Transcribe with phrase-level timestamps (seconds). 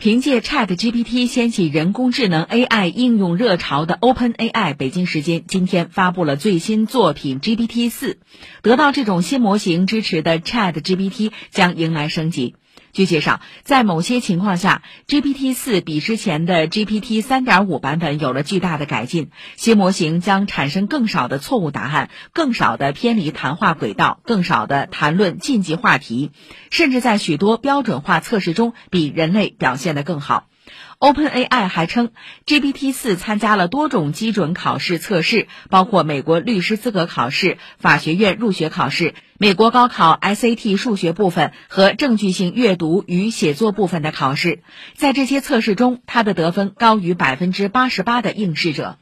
[0.00, 8.20] 凭借 Chat GPT 掀起人工智能 AI 应用热潮的 OpenAI，北京时间今天发布了最新作品 GPT 四。
[8.62, 12.54] 得到这种新模型支持的 Chat GPT 将迎来升级。
[12.92, 19.30] 据介绍，在某些情况下，GPT 四比之前的 GPT 三点五版本有了巨大的改进。
[19.56, 26.30] 新模型将产生更少的错误答案，更少的偏离谈话轨道，更少的谈论禁忌话题，
[26.70, 30.46] 甚至在许多标准化测试中比人类表现得更好。
[30.98, 32.10] OpenAI 还称
[32.46, 44.62] ，GPT 四参加了多种基准考试测试，包括美国律师资格考试、法学院入学考试、美国高考 SAT 数学部分和证据性阅读与写作部分的考试。
[44.94, 48.98] 在这些测试中，它的得分高于百分之八十八的应试者。